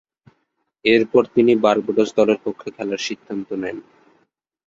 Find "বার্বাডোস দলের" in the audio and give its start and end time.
1.63-2.39